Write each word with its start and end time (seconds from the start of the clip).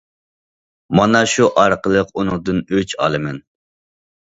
مانا 0.99 1.21
شۇ 1.35 1.51
ئارقىلىق 1.65 2.11
ئۇنىڭدىن 2.23 2.65
ئۆچ 2.79 2.99
ئالىمەن. 3.07 3.41